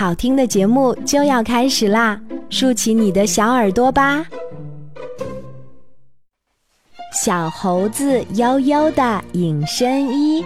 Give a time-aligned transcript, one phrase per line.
[0.00, 2.18] 好听的节目就要开始啦，
[2.48, 4.24] 竖起你的小耳朵吧。
[7.12, 10.42] 小猴子悠悠的隐身衣。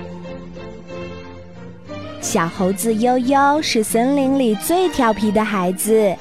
[2.21, 6.13] 小猴子悠悠是森林里最调皮的孩子，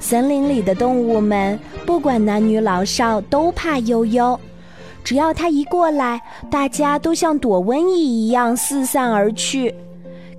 [0.00, 1.56] 森林里的动物们
[1.86, 4.36] 不管男女老少都怕悠悠，
[5.04, 6.20] 只要他一过来，
[6.50, 9.72] 大家都像躲瘟疫一样四散而去。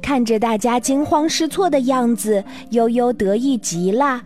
[0.03, 4.21] 看着大家惊慌失措的样子，悠悠得意极了。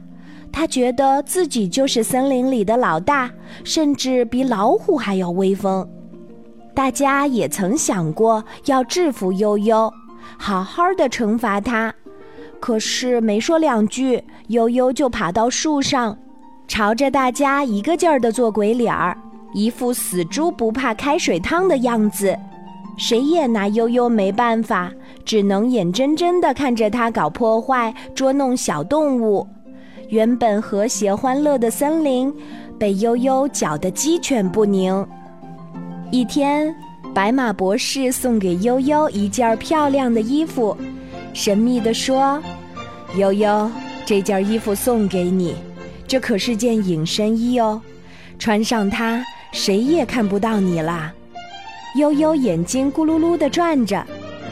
[0.52, 3.30] 他觉得自己就是森林里的老大，
[3.64, 5.88] 甚至比老虎还要威风。
[6.74, 9.94] 大家也曾想过要制服悠悠，
[10.38, 11.94] 好好的惩罚他。
[12.60, 16.18] 可是没说两句，悠悠就爬到树上，
[16.68, 19.16] 朝着大家一个劲儿的做鬼脸儿，
[19.54, 22.36] 一副死猪不怕开水烫的样子。
[22.98, 24.92] 谁也拿悠悠没办法，
[25.24, 29.48] 只能眼睁睁地看着他搞破坏、捉弄小动物。
[30.10, 32.34] 原本和谐欢乐的森林，
[32.80, 35.06] 被悠悠搅得鸡犬不宁。
[36.12, 36.74] 一天，
[37.14, 40.76] 白马博士送给悠悠一件漂亮的衣服，
[41.34, 42.42] 神秘地说
[43.16, 43.70] ：“悠悠，
[44.06, 45.56] 这件衣服送给你，
[46.08, 47.82] 这可是件隐身衣哦，
[48.40, 51.14] 穿上它，谁也看不到你啦。”
[51.98, 54.04] 悠悠眼睛咕噜噜地转着，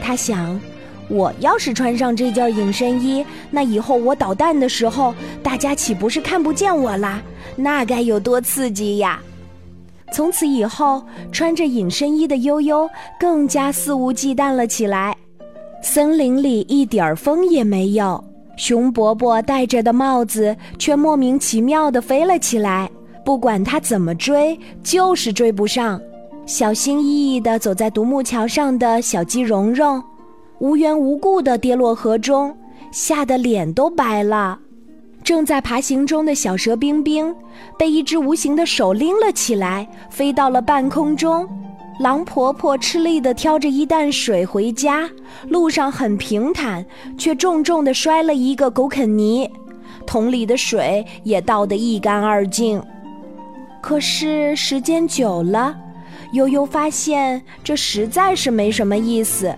[0.02, 0.60] 他想：
[1.08, 7.22] 我要是穿上这件隐身衣，那以后我捣蛋的时候，大家岂不是看不见我啦？
[7.54, 9.20] 那该有多刺激呀！
[10.12, 11.02] 从此以后，
[11.32, 15.16] 穿着隐身衣的悠悠更加肆无忌惮了起来。
[15.82, 18.22] 森林里一点儿风也没有，
[18.56, 22.90] 熊伯伯戴着的帽子却莫名其妙地飞了起来，
[23.24, 26.00] 不管他怎么追，就是追不上。
[26.46, 30.00] 小心翼翼地走在独木桥上的小鸡蓉蓉，
[30.60, 32.56] 无缘无故地跌落河中，
[32.92, 34.56] 吓得脸都白了。
[35.24, 37.34] 正在爬行中的小蛇冰冰，
[37.76, 41.48] 被一只无形的手拎了起来，飞到了半空中。
[41.98, 45.10] 狼婆婆吃力地挑着一担水回家，
[45.48, 46.86] 路上很平坦，
[47.18, 49.50] 却重重地摔了一个狗啃泥，
[50.06, 52.80] 桶里的水也倒得一干二净。
[53.82, 55.76] 可是时间久了。
[56.32, 59.54] 悠悠发现这实在是没什么意思，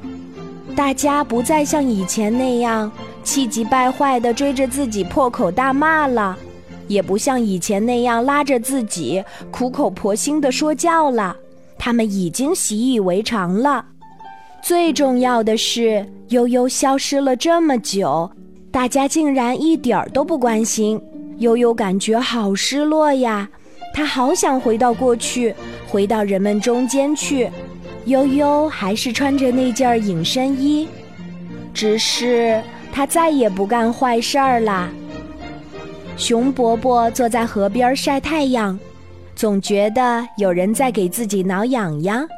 [0.76, 2.90] 大家不再像以前那样
[3.24, 6.36] 气急败坏地追着自己破口大骂了，
[6.86, 11.36] 也不像以前那样拉着自己苦口婆心地说教了，
[11.78, 13.84] 他们已经习以为常了。
[14.62, 18.30] 最重要的是，悠悠消失了这么久，
[18.70, 21.00] 大家竟然一点儿都不关心，
[21.38, 23.48] 悠悠感觉好失落呀，
[23.94, 25.54] 他好想回到过去。
[25.88, 27.50] 回到人们中间去，
[28.04, 30.86] 悠悠还是穿着那件隐身衣，
[31.72, 32.62] 只是
[32.92, 34.90] 他再也不干坏事儿啦。
[36.16, 38.78] 熊伯伯坐在河边晒太阳，
[39.34, 42.28] 总觉得有人在给自己挠痒痒。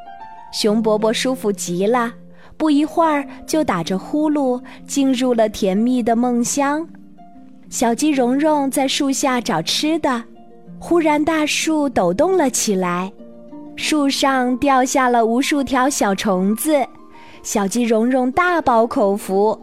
[0.52, 2.12] 熊伯伯舒服极了，
[2.56, 6.86] 不一会儿就打着呼噜进入了甜蜜的梦乡。
[7.68, 10.22] 小鸡蓉蓉在树下找吃的，
[10.78, 13.10] 忽然大树抖动了起来。
[13.80, 16.86] 树上掉下了无数条小虫子，
[17.42, 19.58] 小鸡蓉蓉大饱口福。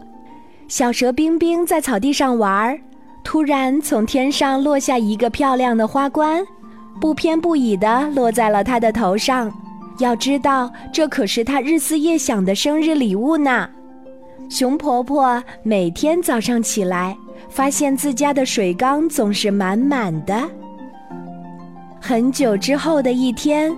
[0.66, 2.80] 小蛇冰冰在草地上玩儿，
[3.22, 6.44] 突然从天上落下一个漂亮的花冠，
[7.00, 9.50] 不偏不倚地落在了他的头上。
[10.00, 13.70] 要知道，这可是他日思夜想的生日礼物呢。
[14.50, 17.16] 熊婆婆每天早上起来，
[17.48, 20.42] 发现自家的水缸总是满满的。
[22.00, 23.72] 很久之后的一天。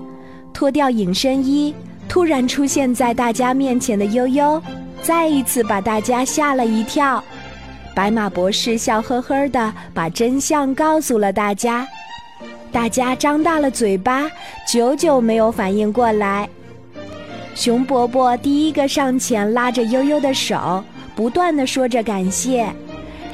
[0.52, 1.74] 脱掉隐身衣，
[2.08, 4.62] 突然出现在大家面前的悠悠，
[5.02, 7.22] 再一次把大家吓了一跳。
[7.94, 11.86] 白马博士笑呵呵地把真相告诉了大家，
[12.70, 14.30] 大家张大了嘴巴，
[14.66, 16.48] 久久没有反应过来。
[17.54, 20.82] 熊伯伯第一个上前拉着悠悠的手，
[21.16, 22.72] 不断地说着感谢，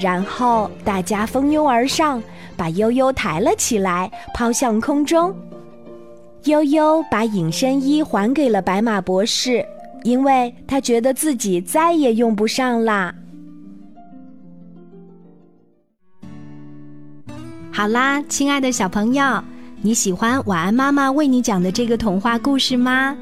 [0.01, 2.21] 然后大家蜂拥而上，
[2.57, 5.35] 把悠悠抬了起来，抛向空中。
[6.47, 9.65] 悠悠把隐身衣还给了白马博士，
[10.05, 13.15] 因为他觉得自己再也用不上啦。
[17.73, 19.43] 好啦，亲爱的小朋友，
[19.83, 23.17] 你喜欢晚安妈妈为你讲的这个童话故事吗？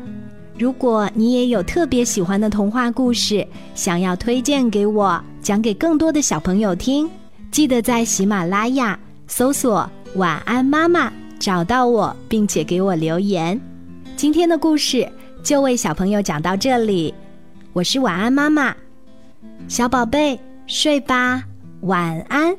[0.58, 3.44] 如果你也有特别喜欢的童话故事，
[3.74, 7.10] 想要推荐给我，讲给更多的小朋友听，
[7.50, 11.12] 记得在喜马拉雅搜索“晚安妈妈”。
[11.44, 13.60] 找到我，并且给我留言。
[14.16, 15.06] 今天的故事
[15.42, 17.12] 就为小朋友讲到这里，
[17.74, 18.74] 我是晚安妈妈，
[19.68, 21.44] 小宝贝睡吧，
[21.82, 22.56] 晚安。